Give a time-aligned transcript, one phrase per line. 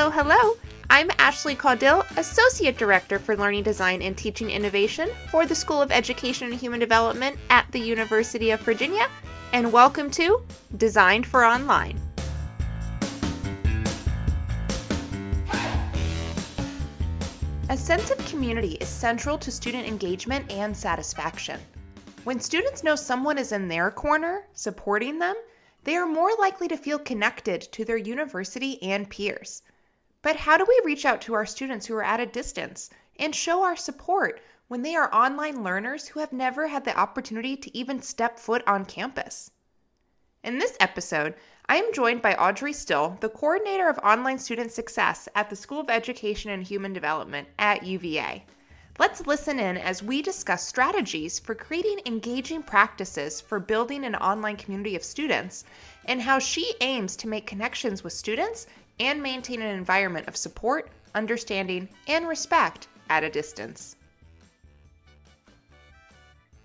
[0.00, 0.56] Hello, hello.
[0.90, 5.90] I'm Ashley Caudill, Associate Director for Learning Design and Teaching Innovation for the School of
[5.90, 9.08] Education and Human Development at the University of Virginia,
[9.52, 10.44] and welcome to
[10.76, 12.00] Designed for Online.
[17.68, 21.58] A sense of community is central to student engagement and satisfaction.
[22.22, 25.34] When students know someone is in their corner, supporting them,
[25.82, 29.62] they are more likely to feel connected to their university and peers.
[30.22, 33.34] But how do we reach out to our students who are at a distance and
[33.34, 37.76] show our support when they are online learners who have never had the opportunity to
[37.76, 39.50] even step foot on campus?
[40.42, 41.34] In this episode,
[41.68, 45.80] I am joined by Audrey Still, the coordinator of online student success at the School
[45.80, 48.44] of Education and Human Development at UVA.
[48.98, 54.56] Let's listen in as we discuss strategies for creating engaging practices for building an online
[54.56, 55.64] community of students
[56.06, 58.66] and how she aims to make connections with students
[59.00, 63.96] and maintain an environment of support, understanding, and respect at a distance.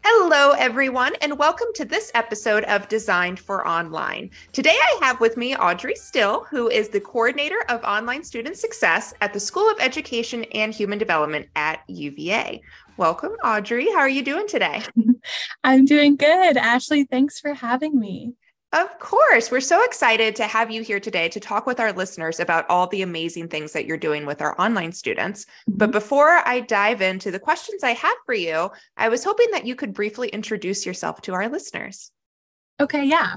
[0.05, 4.29] Hello, everyone, and welcome to this episode of Designed for Online.
[4.51, 9.13] Today, I have with me Audrey Still, who is the coordinator of online student success
[9.21, 12.61] at the School of Education and Human Development at UVA.
[12.97, 13.89] Welcome, Audrey.
[13.91, 14.83] How are you doing today?
[15.63, 16.57] I'm doing good.
[16.57, 18.33] Ashley, thanks for having me.
[18.73, 19.51] Of course.
[19.51, 22.87] We're so excited to have you here today to talk with our listeners about all
[22.87, 25.45] the amazing things that you're doing with our online students.
[25.67, 25.91] But mm-hmm.
[25.91, 29.75] before I dive into the questions I have for you, I was hoping that you
[29.75, 32.11] could briefly introduce yourself to our listeners.
[32.79, 33.35] Okay, yeah.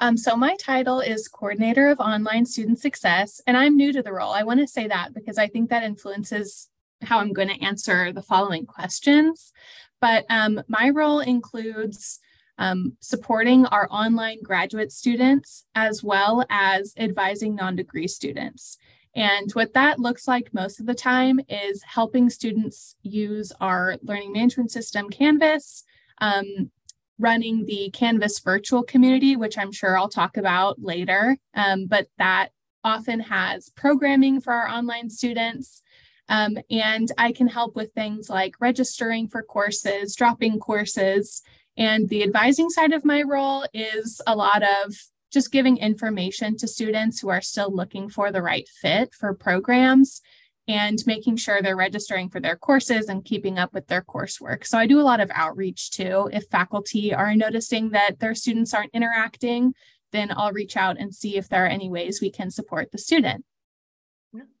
[0.00, 4.12] Um, so, my title is Coordinator of Online Student Success, and I'm new to the
[4.12, 4.32] role.
[4.32, 6.68] I want to say that because I think that influences
[7.02, 9.52] how I'm going to answer the following questions.
[10.00, 12.20] But um, my role includes
[12.58, 18.78] um, supporting our online graduate students as well as advising non degree students.
[19.14, 24.32] And what that looks like most of the time is helping students use our learning
[24.32, 25.84] management system, Canvas,
[26.20, 26.70] um,
[27.18, 31.36] running the Canvas virtual community, which I'm sure I'll talk about later.
[31.54, 32.50] Um, but that
[32.84, 35.82] often has programming for our online students.
[36.28, 41.42] Um, and I can help with things like registering for courses, dropping courses,
[41.78, 44.94] and the advising side of my role is a lot of
[45.32, 50.20] just giving information to students who are still looking for the right fit for programs
[50.66, 54.66] and making sure they're registering for their courses and keeping up with their coursework.
[54.66, 56.28] So I do a lot of outreach too.
[56.32, 59.72] If faculty are noticing that their students aren't interacting,
[60.10, 62.98] then I'll reach out and see if there are any ways we can support the
[62.98, 63.44] student.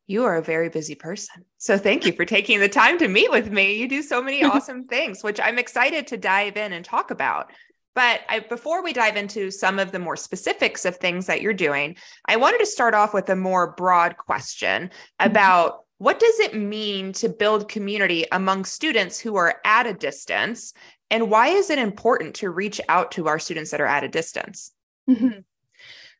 [0.06, 1.44] You are a very busy person.
[1.58, 3.74] So thank you for taking the time to meet with me.
[3.74, 7.52] You do so many awesome things, which I'm excited to dive in and talk about.
[7.94, 11.52] But I, before we dive into some of the more specifics of things that you're
[11.52, 11.96] doing,
[12.26, 15.30] I wanted to start off with a more broad question mm-hmm.
[15.30, 20.72] about what does it mean to build community among students who are at a distance?
[21.10, 24.08] And why is it important to reach out to our students that are at a
[24.08, 24.72] distance?
[25.10, 25.40] Mm-hmm.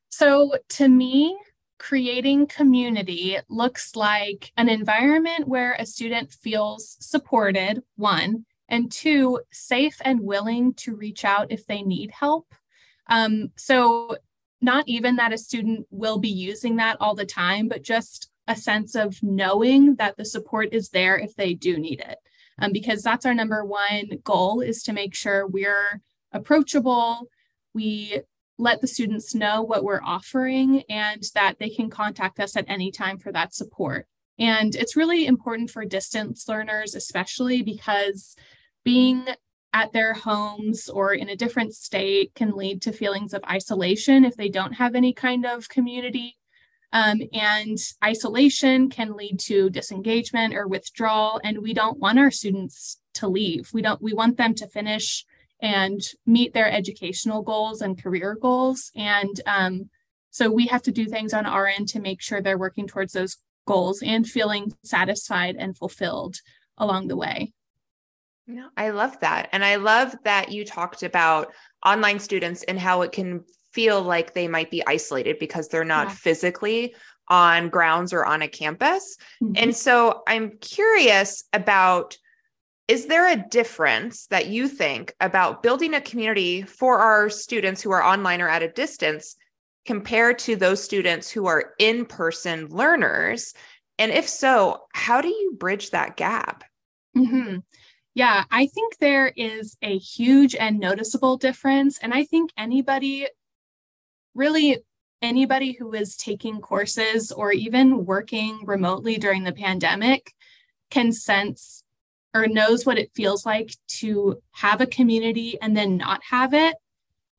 [0.09, 1.39] So, to me,
[1.79, 9.97] creating community looks like an environment where a student feels supported, one, and two, safe
[10.05, 12.55] and willing to reach out if they need help.
[13.09, 14.17] Um, so,
[14.61, 18.57] not even that a student will be using that all the time, but just a
[18.57, 22.19] sense of knowing that the support is there if they do need it.
[22.59, 26.01] Um, because that's our number one goal is to make sure we're
[26.33, 27.29] approachable,
[27.73, 28.23] we
[28.59, 32.91] let the students know what we're offering and that they can contact us at any
[32.91, 34.07] time for that support.
[34.39, 38.37] And it's really important for distance learners, especially because
[38.85, 39.27] being
[39.73, 44.37] at their homes or in a different state can lead to feelings of isolation if
[44.37, 46.37] they don't have any kind of community.
[46.93, 51.41] Um, and isolation can lead to disengagement or withdrawal.
[51.45, 53.71] And we don't want our students to leave.
[53.75, 55.27] We don't, we want them to finish
[55.61, 58.91] and meet their educational goals and career goals.
[58.95, 59.91] And um,
[60.31, 63.13] so we have to do things on our end to make sure they're working towards
[63.13, 66.37] those goals and feeling satisfied and fulfilled
[66.77, 67.53] along the way.
[68.47, 69.51] Yeah, I love that.
[69.53, 71.53] And I love that you talked about
[71.85, 76.09] online students and how it can feel like they might be isolated because they're not
[76.09, 76.15] yeah.
[76.15, 76.95] physically
[77.29, 79.19] on grounds or on a campus.
[79.43, 79.53] Mm-hmm.
[79.57, 82.17] And so I'm curious about
[82.89, 87.93] is there a difference that you think about building a community for our students who
[87.93, 89.37] are online or at a distance
[89.85, 93.53] compared to those students who are in person learners?
[93.99, 96.65] And if so, how do you bridge that gap?
[97.15, 97.59] Mm-hmm.
[98.15, 101.99] Yeah, I think there is a huge and noticeable difference.
[101.99, 103.29] And I think anybody
[104.35, 104.79] really
[105.21, 110.33] anybody who is taking courses or even working remotely during the pandemic
[110.91, 111.83] can sense
[112.35, 116.77] or knows what it feels like to have a community and then not have it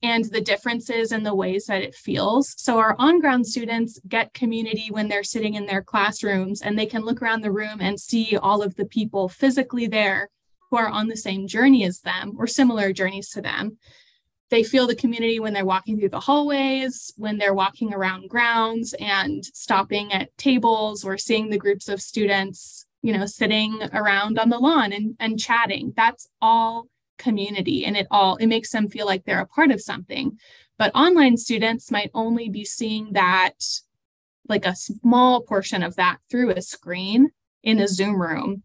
[0.01, 2.53] and the differences in the ways that it feels.
[2.57, 6.85] So, our on ground students get community when they're sitting in their classrooms and they
[6.85, 10.29] can look around the room and see all of the people physically there
[10.69, 13.77] who are on the same journey as them or similar journeys to them.
[14.49, 18.95] They feel the community when they're walking through the hallways, when they're walking around grounds
[18.99, 24.49] and stopping at tables or seeing the groups of students, you know, sitting around on
[24.49, 25.93] the lawn and, and chatting.
[25.95, 26.87] That's all
[27.17, 30.37] community and it all it makes them feel like they're a part of something.
[30.77, 33.55] But online students might only be seeing that
[34.47, 37.31] like a small portion of that through a screen
[37.61, 38.63] in a zoom room.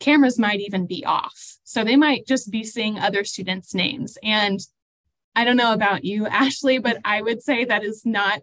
[0.00, 1.58] Cameras might even be off.
[1.62, 4.18] So they might just be seeing other students names.
[4.22, 4.60] And
[5.36, 8.40] i don't know about you ashley but i would say that is not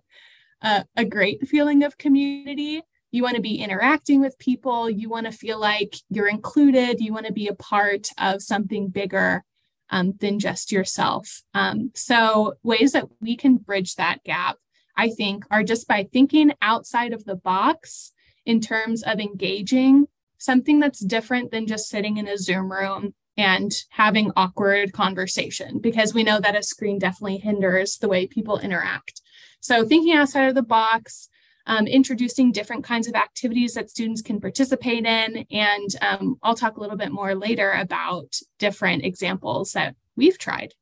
[0.61, 2.81] a, a great feeling of community
[3.11, 4.89] you want to be interacting with people.
[4.89, 6.99] You want to feel like you're included.
[6.99, 9.43] You want to be a part of something bigger
[9.89, 11.41] um, than just yourself.
[11.53, 14.57] Um, so ways that we can bridge that gap
[14.97, 18.11] i think are just by thinking outside of the box
[18.45, 23.71] in terms of engaging something that's different than just sitting in a zoom room and
[23.89, 29.21] having awkward conversation because we know that a screen definitely hinders the way people interact.
[29.61, 31.29] So thinking outside of the box
[31.67, 35.45] um, introducing different kinds of activities that students can participate in.
[35.51, 40.73] And um, I'll talk a little bit more later about different examples that we've tried.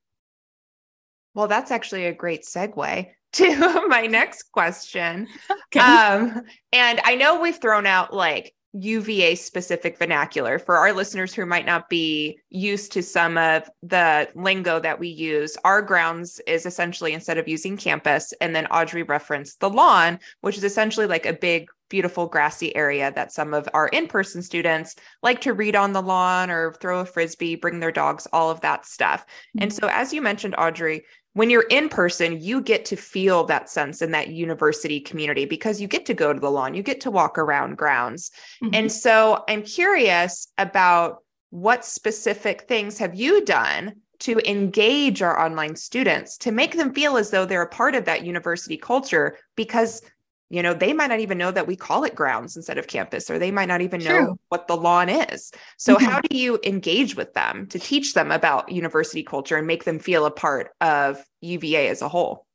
[1.34, 5.28] Well, that's actually a great segue to my next question.
[5.72, 5.82] Okay.
[5.82, 6.42] Um,
[6.74, 11.66] and I know we've thrown out like UVA specific vernacular for our listeners who might
[11.66, 15.58] not be used to some of the lingo that we use.
[15.64, 20.58] Our grounds is essentially instead of using campus, and then Audrey referenced the lawn, which
[20.58, 24.96] is essentially like a big, beautiful grassy area that some of our in person students
[25.24, 28.62] like to read on the lawn or throw a frisbee, bring their dogs, all of
[28.62, 29.22] that stuff.
[29.22, 29.64] Mm-hmm.
[29.64, 31.04] And so, as you mentioned, Audrey,
[31.40, 35.80] when you're in person, you get to feel that sense in that university community because
[35.80, 38.30] you get to go to the lawn, you get to walk around grounds.
[38.62, 38.76] Mm-hmm.
[38.76, 45.78] And so I'm curious about what specific things have you done to engage our online
[45.78, 50.02] students to make them feel as though they're a part of that university culture because
[50.50, 53.30] you know they might not even know that we call it grounds instead of campus
[53.30, 54.10] or they might not even True.
[54.10, 56.06] know what the lawn is so mm-hmm.
[56.06, 60.00] how do you engage with them to teach them about university culture and make them
[60.00, 62.46] feel a part of uva as a whole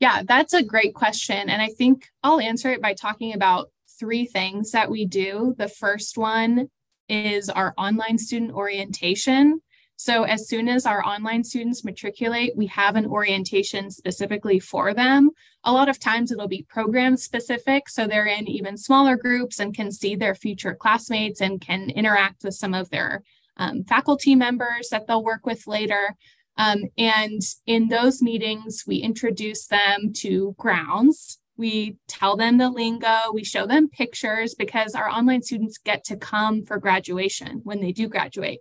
[0.00, 4.26] yeah that's a great question and i think i'll answer it by talking about three
[4.26, 6.68] things that we do the first one
[7.08, 9.60] is our online student orientation
[9.96, 15.30] so as soon as our online students matriculate, we have an orientation specifically for them.
[15.64, 17.88] A lot of times it'll be program specific.
[17.88, 22.44] So they're in even smaller groups and can see their future classmates and can interact
[22.44, 23.22] with some of their
[23.56, 26.14] um, faculty members that they'll work with later.
[26.58, 31.38] Um, and in those meetings, we introduce them to grounds.
[31.56, 36.16] We tell them the lingo, we show them pictures because our online students get to
[36.16, 38.60] come for graduation when they do graduate.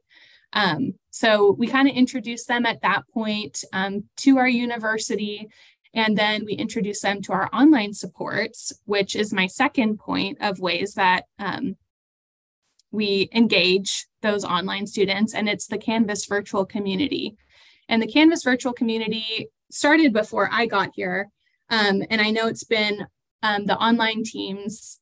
[0.54, 5.48] Um, so we kind of introduce them at that point um, to our university.
[5.94, 10.60] And then we introduce them to our online supports, which is my second point of
[10.60, 11.78] ways that um,
[12.92, 15.34] we engage those online students.
[15.34, 17.38] And it's the Canvas virtual community.
[17.88, 21.30] And the Canvas virtual community started before I got here.
[21.70, 23.08] Um, and I know it's been
[23.42, 25.00] um, the online teams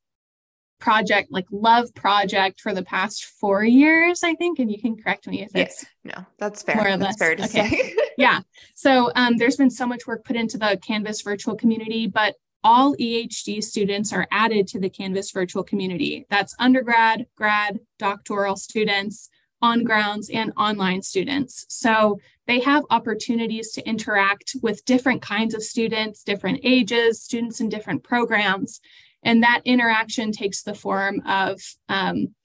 [0.84, 4.60] project, like love project for the past four years, I think.
[4.60, 6.16] And you can correct me if it's yes.
[6.18, 6.76] no, that's fair.
[6.76, 7.18] More or that's less.
[7.18, 7.70] fair to okay.
[7.70, 7.96] say.
[8.18, 8.42] yeah.
[8.76, 12.36] So um, there's been so much work put into the Canvas virtual community, but
[12.66, 16.26] all EHD students are added to the Canvas virtual community.
[16.30, 19.30] That's undergrad, grad, doctoral students,
[19.62, 21.66] on grounds, and online students.
[21.70, 27.70] So they have opportunities to interact with different kinds of students, different ages, students in
[27.70, 28.82] different programs.
[29.24, 32.36] And that interaction takes the form of um,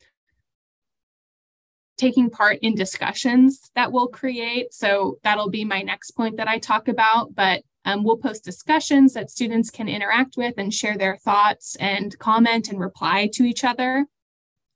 [1.97, 4.73] taking part in discussions that we'll create.
[4.73, 9.15] So that'll be my next point that I talk about, but um, we'll post discussions
[9.15, 13.65] that students can interact with and share their thoughts and comment and reply to each
[13.65, 14.07] other.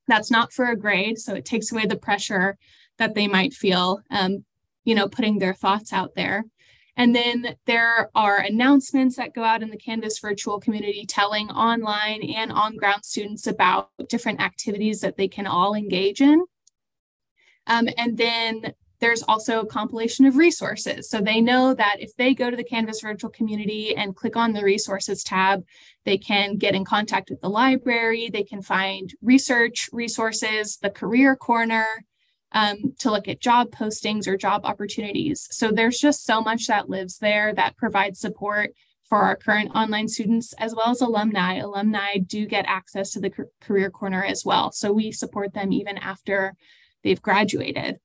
[0.07, 2.57] That's not for a grade, so it takes away the pressure
[2.97, 4.43] that they might feel, um,
[4.83, 6.43] you know, putting their thoughts out there.
[6.95, 12.21] And then there are announcements that go out in the Canvas virtual community telling online
[12.23, 16.45] and on ground students about different activities that they can all engage in.
[17.65, 21.09] Um, and then there's also a compilation of resources.
[21.09, 24.53] So they know that if they go to the Canvas virtual community and click on
[24.53, 25.65] the resources tab,
[26.05, 31.35] they can get in contact with the library, they can find research resources, the career
[31.35, 31.85] corner,
[32.53, 35.47] um, to look at job postings or job opportunities.
[35.51, 38.71] So there's just so much that lives there that provides support
[39.05, 41.57] for our current online students as well as alumni.
[41.57, 43.31] Alumni do get access to the
[43.61, 44.71] Career Corner as well.
[44.71, 46.53] So we support them even after
[47.03, 47.99] they've graduated.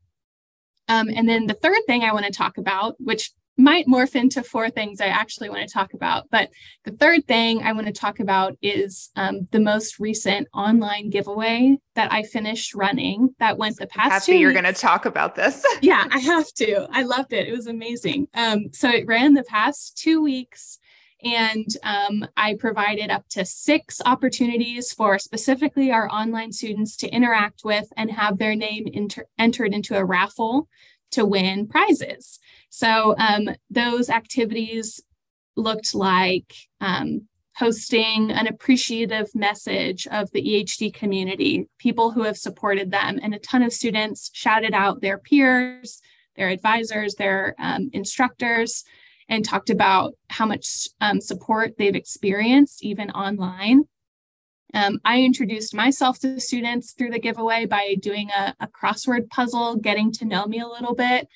[0.88, 4.43] Um, and then the third thing I want to talk about, which might morph into
[4.43, 6.31] four things I actually want to talk about.
[6.31, 6.50] But
[6.85, 11.77] the third thing I want to talk about is um, the most recent online giveaway
[11.97, 15.67] that I finished running that went the past Happy you're going to talk about this.
[15.83, 16.87] yeah, I have to.
[16.93, 17.49] I loved it.
[17.49, 18.29] It was amazing.
[18.33, 20.79] Um, so it ran the past two weeks.
[21.25, 27.62] And um, I provided up to six opportunities for specifically our online students to interact
[27.65, 30.69] with and have their name inter- entered into a raffle
[31.11, 32.38] to win prizes.
[32.71, 35.01] So um, those activities
[35.57, 37.23] looked like um,
[37.59, 43.39] posting an appreciative message of the EHD community, people who have supported them, and a
[43.41, 46.01] ton of students shouted out their peers,
[46.37, 48.85] their advisors, their um, instructors,
[49.29, 53.83] and talked about how much um, support they've experienced even online.
[54.75, 59.77] Um, I introduced myself to students through the giveaway by doing a, a crossword puzzle,
[59.77, 61.27] getting to know me a little bit.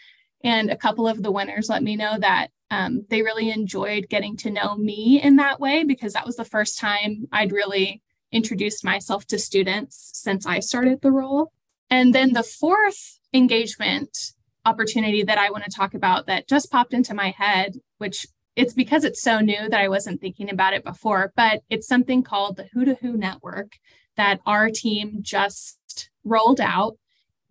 [0.44, 4.36] And a couple of the winners let me know that um, they really enjoyed getting
[4.38, 8.84] to know me in that way because that was the first time I'd really introduced
[8.84, 11.52] myself to students since I started the role.
[11.90, 14.32] And then the fourth engagement
[14.64, 18.74] opportunity that I want to talk about that just popped into my head, which it's
[18.74, 22.56] because it's so new that I wasn't thinking about it before, but it's something called
[22.56, 23.72] the Who to Who Network
[24.16, 26.96] that our team just rolled out.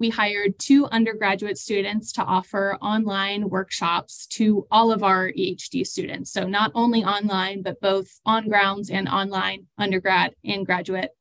[0.01, 6.33] We hired two undergraduate students to offer online workshops to all of our EHD students.
[6.33, 11.11] So, not only online, but both on grounds and online, undergrad and graduate.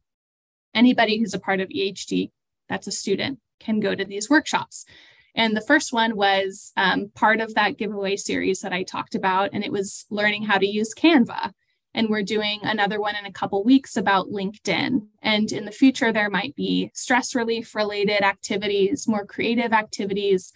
[0.75, 2.31] Anybody who's a part of EHD
[2.71, 4.87] that's a student can go to these workshops.
[5.35, 9.51] And the first one was um, part of that giveaway series that I talked about,
[9.53, 11.53] and it was learning how to use Canva.
[11.95, 15.07] And we're doing another one in a couple weeks about LinkedIn.
[15.23, 20.53] And in the future, there might be stress relief related activities, more creative activities,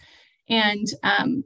[0.47, 1.43] and um,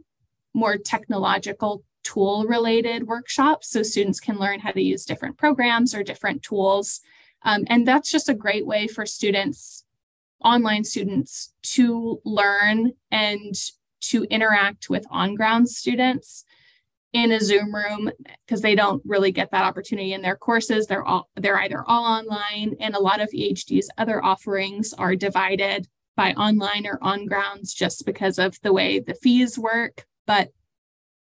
[0.53, 6.03] more technological tool related workshops so students can learn how to use different programs or
[6.03, 7.01] different tools.
[7.43, 9.86] Um, and that's just a great way for students
[10.43, 13.55] online students to learn and
[14.01, 16.46] to interact with on ground students
[17.13, 18.12] in a zoom room
[18.46, 22.06] because they don't really get that opportunity in their courses they're all they're either all
[22.06, 27.74] online and a lot of ehd's other offerings are divided by online or on grounds
[27.74, 30.50] just because of the way the fees work but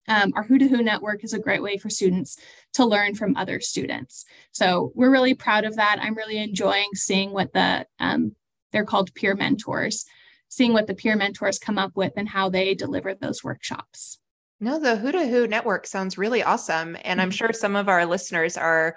[0.09, 2.37] um, our Who to Who network is a great way for students
[2.75, 4.25] to learn from other students.
[4.51, 5.99] So we're really proud of that.
[6.01, 8.35] I'm really enjoying seeing what the um,
[8.73, 10.05] they're called peer mentors,
[10.49, 14.19] seeing what the peer mentors come up with and how they deliver those workshops.
[14.63, 16.97] No, the Who to Who network sounds really awesome.
[17.03, 17.35] And I'm mm-hmm.
[17.35, 18.97] sure some of our listeners are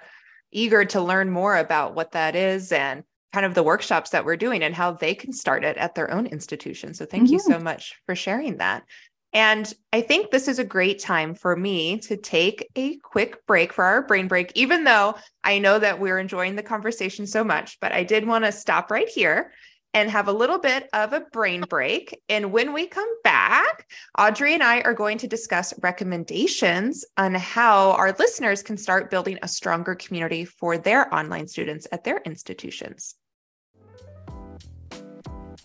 [0.52, 4.36] eager to learn more about what that is and kind of the workshops that we're
[4.36, 6.94] doing and how they can start it at their own institution.
[6.94, 7.32] So thank mm-hmm.
[7.32, 8.84] you so much for sharing that.
[9.32, 13.72] And I think this is a great time for me to take a quick break
[13.72, 17.78] for our brain break, even though I know that we're enjoying the conversation so much.
[17.80, 19.52] But I did want to stop right here
[19.94, 22.20] and have a little bit of a brain break.
[22.28, 23.86] And when we come back,
[24.18, 29.38] Audrey and I are going to discuss recommendations on how our listeners can start building
[29.42, 33.14] a stronger community for their online students at their institutions.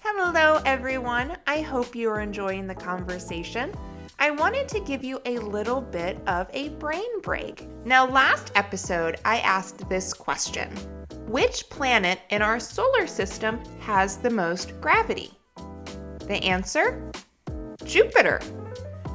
[0.03, 1.37] Hello, everyone.
[1.47, 3.73] I hope you are enjoying the conversation.
[4.19, 7.67] I wanted to give you a little bit of a brain break.
[7.85, 10.69] Now, last episode, I asked this question
[11.31, 15.31] which planet in our solar system has the most gravity?
[16.27, 17.09] The answer?
[17.85, 18.41] Jupiter.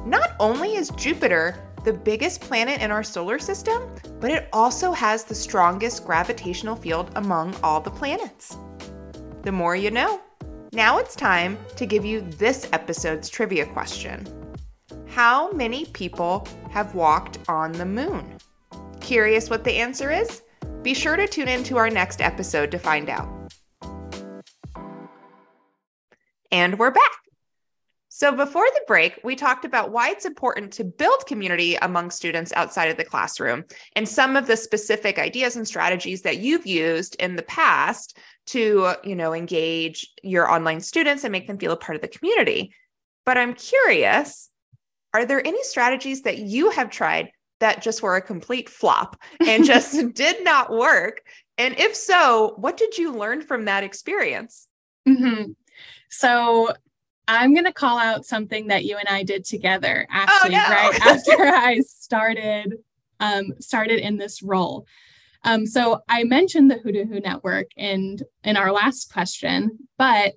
[0.03, 3.83] Not only is Jupiter the biggest planet in our solar system,
[4.19, 8.57] but it also has the strongest gravitational field among all the planets.
[9.43, 10.19] The more you know.
[10.73, 14.25] Now it's time to give you this episode's trivia question
[15.05, 18.37] How many people have walked on the moon?
[19.01, 20.41] Curious what the answer is?
[20.87, 23.27] Be sure to tune in to our next episode to find out.
[26.49, 27.11] And we're back.
[28.07, 32.53] So, before the break, we talked about why it's important to build community among students
[32.55, 33.65] outside of the classroom
[33.97, 38.93] and some of the specific ideas and strategies that you've used in the past to,
[39.03, 42.73] you know, engage your online students and make them feel a part of the community.
[43.25, 44.49] But I'm curious
[45.13, 49.65] are there any strategies that you have tried that just were a complete flop and
[49.65, 51.21] just did not work?
[51.57, 54.67] And if so, what did you learn from that experience?
[55.07, 55.51] Mm-hmm.
[56.09, 56.73] So
[57.27, 60.59] I'm going to call out something that you and I did together oh, actually oh,
[60.59, 60.69] no.
[60.69, 62.77] right after I started
[63.19, 64.85] um, started in this role.
[65.43, 70.33] Um, so I mentioned the Hootahoo Network in in our last question, but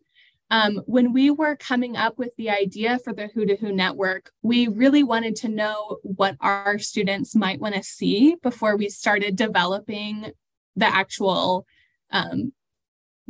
[0.50, 4.33] um, when we were coming up with the idea for the Who to Who Network,
[4.42, 9.37] we really wanted to know what our students might want to see before we started
[9.37, 10.33] developing
[10.75, 11.66] the actual
[12.11, 12.52] um,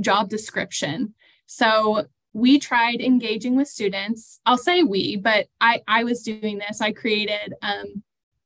[0.00, 1.14] job description.
[1.44, 4.40] So we tried engaging with students.
[4.46, 6.80] I'll say we, but I I was doing this.
[6.80, 8.02] I created um,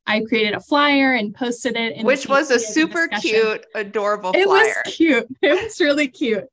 [0.06, 2.04] I created a flyer and posted it.
[2.04, 4.42] Which was a super cute, adorable flyer.
[4.42, 5.28] It was cute.
[5.42, 6.44] It was really cute.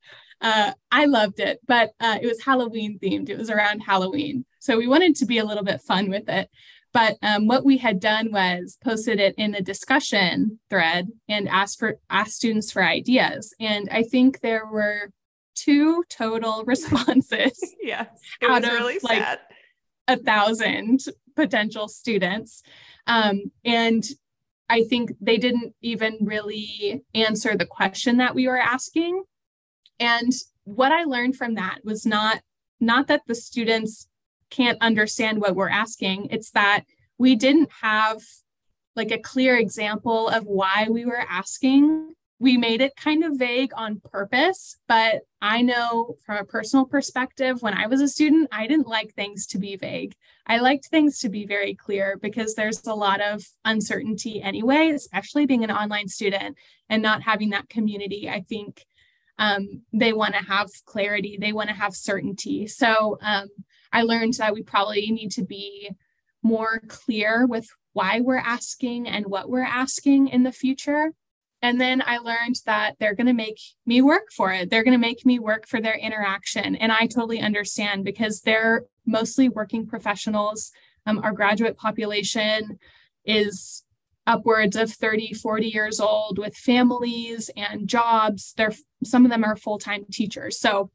[0.41, 3.29] Uh, I loved it, but uh, it was Halloween themed.
[3.29, 4.45] It was around Halloween.
[4.59, 6.49] So we wanted to be a little bit fun with it.
[6.93, 11.79] But um, what we had done was posted it in a discussion thread and asked
[11.79, 13.53] for asked students for ideas.
[13.59, 15.11] And I think there were
[15.55, 17.75] two total responses.
[17.81, 18.07] yes,
[18.41, 19.39] it was really of, sad.
[20.07, 21.05] Like, a thousand
[21.35, 22.63] potential students.
[23.07, 24.03] Um, and
[24.69, 29.23] I think they didn't even really answer the question that we were asking.
[30.01, 32.41] And what I learned from that was not
[32.79, 34.07] not that the students
[34.49, 36.83] can't understand what we're asking, it's that
[37.19, 38.19] we didn't have
[38.95, 43.71] like a clear example of why we were asking we made it kind of vague
[43.77, 48.65] on purpose, but I know from a personal perspective, when I was a student, I
[48.65, 50.15] didn't like things to be vague.
[50.47, 55.45] I liked things to be very clear because there's a lot of uncertainty anyway, especially
[55.45, 56.57] being an online student
[56.89, 58.27] and not having that community.
[58.27, 58.87] I think
[59.39, 62.67] um, they want to have clarity, they want to have certainty.
[62.67, 63.47] So um,
[63.91, 65.91] I learned that we probably need to be
[66.43, 71.11] more clear with why we're asking and what we're asking in the future
[71.61, 74.69] and then I learned that they're going to make me work for it.
[74.69, 76.75] They're going to make me work for their interaction.
[76.75, 80.71] And I totally understand because they're mostly working professionals.
[81.05, 82.79] Um, our graduate population
[83.25, 83.83] is
[84.27, 88.53] upwards of 30, 40 years old with families and jobs.
[88.55, 90.59] They're, some of them are full time teachers.
[90.59, 90.91] So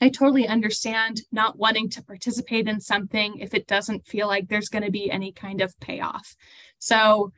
[0.00, 4.68] I totally understand not wanting to participate in something if it doesn't feel like there's
[4.68, 6.34] going to be any kind of payoff.
[6.78, 7.32] So,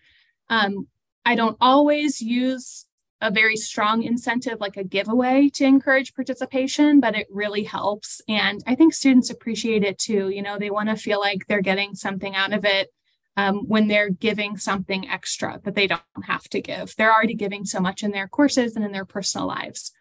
[0.49, 0.89] um,
[1.27, 2.87] I don't always use
[3.21, 8.21] a very strong incentive like a giveaway to encourage participation, but it really helps.
[8.29, 10.29] And I think students appreciate it too.
[10.29, 12.89] You know, they want to feel like they're getting something out of it
[13.37, 16.95] um, when they're giving something extra that they don't have to give.
[16.97, 19.93] They're already giving so much in their courses and in their personal lives.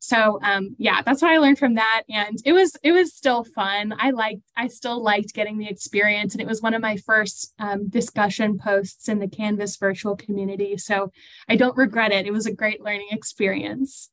[0.00, 3.44] So um, yeah, that's what I learned from that, and it was it was still
[3.44, 3.94] fun.
[3.98, 7.52] I liked I still liked getting the experience, and it was one of my first
[7.58, 10.78] um, discussion posts in the Canvas virtual community.
[10.78, 11.12] So
[11.50, 12.26] I don't regret it.
[12.26, 14.10] It was a great learning experience.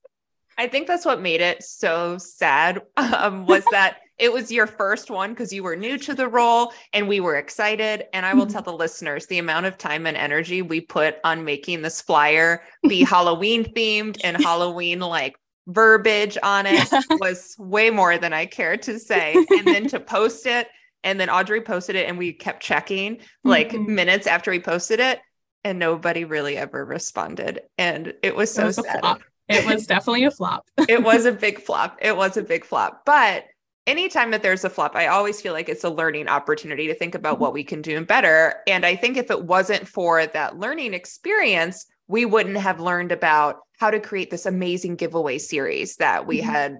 [0.57, 5.11] I think that's what made it so sad um, was that it was your first
[5.11, 8.05] one because you were new to the role and we were excited.
[8.13, 8.53] And I will mm-hmm.
[8.53, 12.63] tell the listeners the amount of time and energy we put on making this flyer
[12.87, 16.87] be Halloween themed and Halloween like verbiage on it
[17.19, 19.35] was way more than I care to say.
[19.35, 20.67] And then to post it,
[21.03, 23.93] and then Audrey posted it, and we kept checking like mm-hmm.
[23.93, 25.19] minutes after we posted it,
[25.63, 27.61] and nobody really ever responded.
[27.77, 29.17] And it was so it was sad.
[29.47, 30.67] It was definitely a flop.
[30.89, 31.97] it was a big flop.
[32.01, 33.03] It was a big flop.
[33.05, 33.45] But
[33.87, 37.15] anytime that there's a flop, I always feel like it's a learning opportunity to think
[37.15, 37.43] about mm-hmm.
[37.43, 38.55] what we can do better.
[38.67, 43.61] And I think if it wasn't for that learning experience, we wouldn't have learned about
[43.79, 46.49] how to create this amazing giveaway series that we mm-hmm.
[46.49, 46.77] had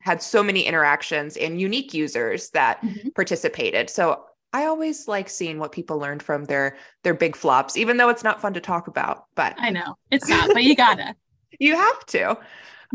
[0.00, 3.08] had so many interactions and unique users that mm-hmm.
[3.10, 3.90] participated.
[3.90, 8.08] So I always like seeing what people learned from their their big flops, even though
[8.08, 9.24] it's not fun to talk about.
[9.34, 11.14] But I know it's not, but you gotta.
[11.58, 12.38] you have to.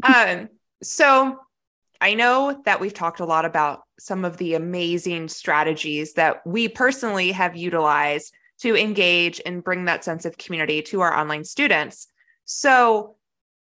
[0.02, 0.49] Um,
[0.82, 1.39] so
[2.04, 6.68] I know that we've talked a lot about some of the amazing strategies that we
[6.68, 12.08] personally have utilized to engage and bring that sense of community to our online students.
[12.44, 13.16] So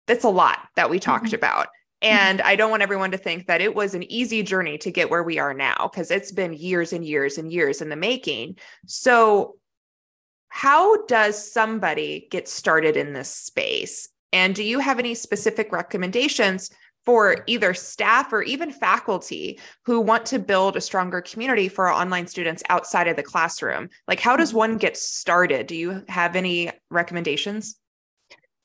[0.07, 1.35] that's a lot that we talked mm-hmm.
[1.35, 1.67] about.
[1.67, 2.13] Mm-hmm.
[2.13, 2.41] And.
[2.41, 5.23] I don't want everyone to think that it was an easy journey to get where
[5.23, 8.57] we are now, because it's been years and years and years in the making.
[8.87, 9.57] So,
[10.47, 14.07] how does somebody get started in this space?
[14.33, 16.71] And do you have any specific recommendations
[17.05, 22.01] for either staff or even faculty who want to build a stronger community for our
[22.01, 23.89] online students outside of the classroom?
[24.07, 24.57] Like, how does mm-hmm.
[24.57, 25.67] one get started?
[25.67, 27.77] Do you have any recommendations?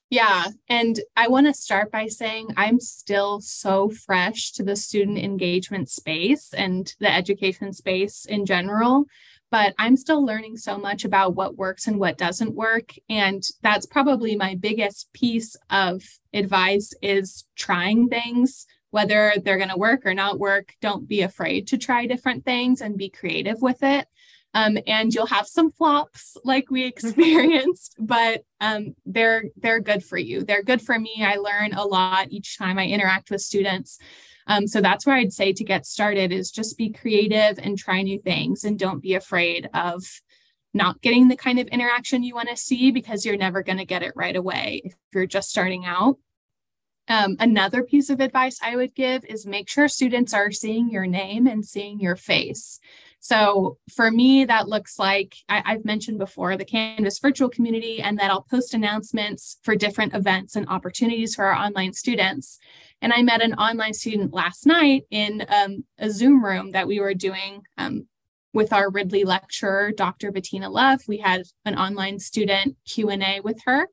[0.08, 0.44] Yeah.
[0.68, 5.90] And I want to start by saying I'm still so fresh to the student engagement
[5.90, 9.06] space and the education space in general,
[9.50, 12.94] but I'm still learning so much about what works and what doesn't work.
[13.08, 19.76] And that's probably my biggest piece of advice is trying things, whether they're going to
[19.76, 20.74] work or not work.
[20.80, 24.06] Don't be afraid to try different things and be creative with it.
[24.54, 30.16] Um, and you'll have some flops like we experienced, but um, they're they're good for
[30.16, 30.44] you.
[30.44, 31.22] They're good for me.
[31.22, 33.98] I learn a lot each time I interact with students.
[34.46, 38.02] Um, so that's where I'd say to get started is just be creative and try
[38.02, 40.04] new things, and don't be afraid of
[40.72, 43.84] not getting the kind of interaction you want to see because you're never going to
[43.84, 46.18] get it right away if you're just starting out.
[47.08, 51.06] Um, another piece of advice I would give is make sure students are seeing your
[51.06, 52.80] name and seeing your face.
[53.26, 58.16] So for me, that looks like I, have mentioned before the Canvas virtual community, and
[58.20, 62.60] that I'll post announcements for different events and opportunities for our online students.
[63.02, 67.00] And I met an online student last night in um, a Zoom room that we
[67.00, 68.06] were doing um,
[68.52, 70.30] with our Ridley lecturer, Dr.
[70.30, 71.00] Bettina Love.
[71.08, 73.88] We had an online student Q&A with her.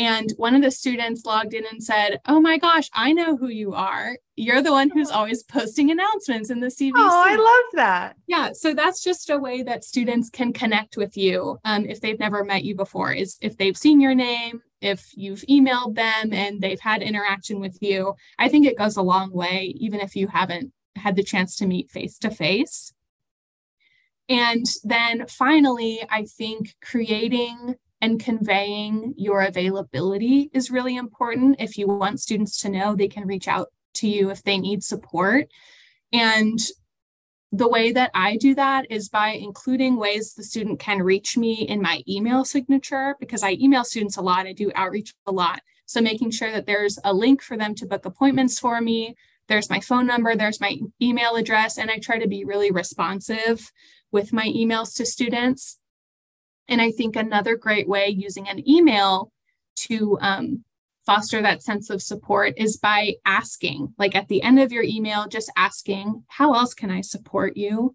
[0.00, 3.48] And one of the students logged in and said, Oh my gosh, I know who
[3.48, 4.16] you are.
[4.34, 6.92] You're the one who's always posting announcements in the CVC.
[6.96, 8.16] Oh, I love that.
[8.26, 8.52] Yeah.
[8.54, 12.44] So that's just a way that students can connect with you um, if they've never
[12.44, 16.80] met you before, is if they've seen your name, if you've emailed them and they've
[16.80, 18.14] had interaction with you.
[18.38, 21.66] I think it goes a long way, even if you haven't had the chance to
[21.66, 22.94] meet face to face.
[24.30, 31.56] And then finally, I think creating and conveying your availability is really important.
[31.58, 34.82] If you want students to know, they can reach out to you if they need
[34.82, 35.48] support.
[36.12, 36.58] And
[37.52, 41.54] the way that I do that is by including ways the student can reach me
[41.54, 45.60] in my email signature because I email students a lot, I do outreach a lot.
[45.86, 49.16] So making sure that there's a link for them to book appointments for me,
[49.48, 53.72] there's my phone number, there's my email address, and I try to be really responsive
[54.12, 55.79] with my emails to students.
[56.70, 59.30] And I think another great way using an email
[59.76, 60.64] to um,
[61.04, 65.26] foster that sense of support is by asking, like at the end of your email,
[65.26, 67.94] just asking, how else can I support you?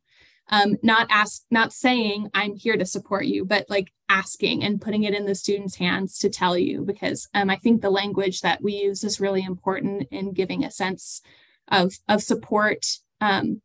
[0.50, 5.04] Um, not ask, not saying I'm here to support you, but like asking and putting
[5.04, 8.62] it in the student's hands to tell you, because um, I think the language that
[8.62, 11.22] we use is really important in giving a sense
[11.70, 12.86] of of support
[13.22, 13.62] um,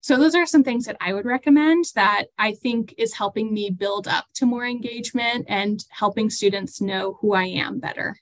[0.00, 3.70] so those are some things that I would recommend that I think is helping me
[3.70, 8.16] build up to more engagement and helping students know who I am better.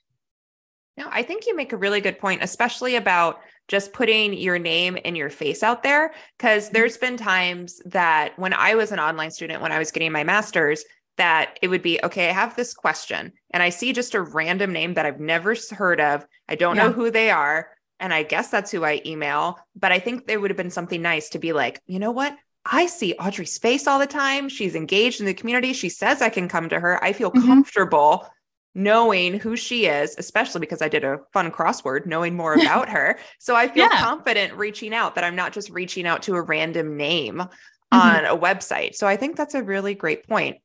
[0.97, 3.39] No, I think you make a really good point, especially about
[3.69, 6.13] just putting your name and your face out there.
[6.37, 6.73] Because mm-hmm.
[6.73, 10.25] there's been times that when I was an online student, when I was getting my
[10.25, 10.83] master's,
[11.15, 14.73] that it would be okay, I have this question and I see just a random
[14.73, 16.25] name that I've never heard of.
[16.47, 16.83] I don't yeah.
[16.83, 17.69] know who they are.
[17.99, 19.59] And I guess that's who I email.
[19.75, 22.35] But I think there would have been something nice to be like, you know what?
[22.65, 24.49] I see Audrey's face all the time.
[24.49, 25.73] She's engaged in the community.
[25.73, 27.03] She says I can come to her.
[27.03, 27.47] I feel mm-hmm.
[27.47, 28.27] comfortable
[28.75, 33.17] knowing who she is, especially because I did a fun crossword, knowing more about her.
[33.39, 33.99] So I feel yeah.
[33.99, 37.97] confident reaching out that I'm not just reaching out to a random name mm-hmm.
[37.97, 38.95] on a website.
[38.95, 40.57] So I think that's a really great point.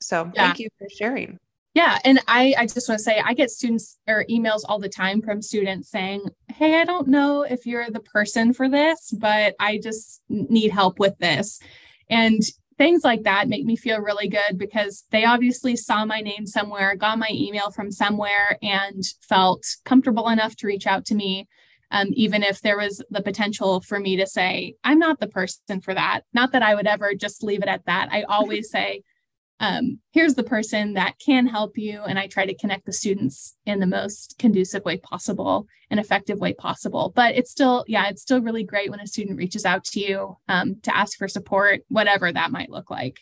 [0.00, 0.46] So yeah.
[0.46, 1.38] thank you for sharing.
[1.74, 1.98] Yeah.
[2.04, 5.22] And I, I just want to say I get students or emails all the time
[5.22, 9.78] from students saying, Hey, I don't know if you're the person for this, but I
[9.78, 11.60] just need help with this.
[12.08, 12.42] And
[12.80, 16.96] things like that make me feel really good because they obviously saw my name somewhere,
[16.96, 21.46] got my email from somewhere, and felt comfortable enough to reach out to me.
[21.92, 25.82] Um, even if there was the potential for me to say, I'm not the person
[25.82, 26.22] for that.
[26.32, 28.08] Not that I would ever just leave it at that.
[28.10, 29.02] I always say,
[29.60, 32.02] um, here's the person that can help you.
[32.02, 36.38] And I try to connect the students in the most conducive way possible and effective
[36.38, 37.12] way possible.
[37.14, 40.38] But it's still, yeah, it's still really great when a student reaches out to you
[40.48, 43.20] um, to ask for support, whatever that might look like.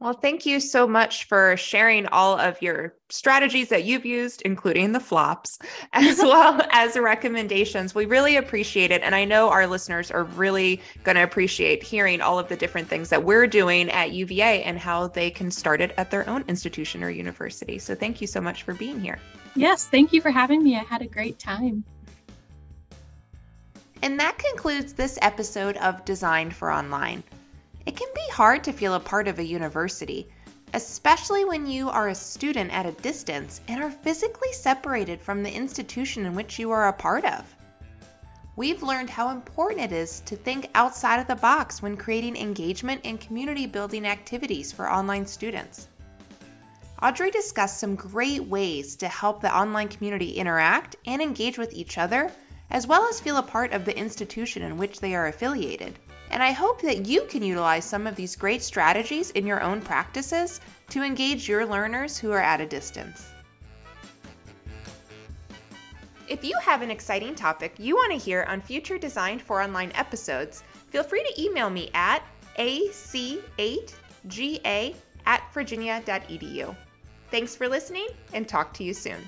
[0.00, 4.92] Well, thank you so much for sharing all of your strategies that you've used, including
[4.92, 5.58] the flops,
[5.92, 7.96] as well as recommendations.
[7.96, 9.02] We really appreciate it.
[9.02, 12.88] And I know our listeners are really going to appreciate hearing all of the different
[12.88, 16.44] things that we're doing at UVA and how they can start it at their own
[16.46, 17.76] institution or university.
[17.80, 19.18] So thank you so much for being here.
[19.56, 20.76] Yes, thank you for having me.
[20.76, 21.82] I had a great time.
[24.02, 27.24] And that concludes this episode of Designed for Online.
[27.88, 30.28] It can be hard to feel a part of a university,
[30.74, 35.50] especially when you are a student at a distance and are physically separated from the
[35.50, 37.56] institution in which you are a part of.
[38.56, 43.00] We've learned how important it is to think outside of the box when creating engagement
[43.04, 45.88] and community building activities for online students.
[47.02, 51.96] Audrey discussed some great ways to help the online community interact and engage with each
[51.96, 52.30] other,
[52.68, 55.98] as well as feel a part of the institution in which they are affiliated.
[56.30, 59.80] And I hope that you can utilize some of these great strategies in your own
[59.80, 60.60] practices
[60.90, 63.26] to engage your learners who are at a distance.
[66.28, 69.90] If you have an exciting topic you want to hear on future Designed for Online
[69.94, 72.22] episodes, feel free to email me at
[72.58, 73.86] ac8ga
[75.24, 76.76] at virginia.edu.
[77.30, 79.20] Thanks for listening and talk to you soon.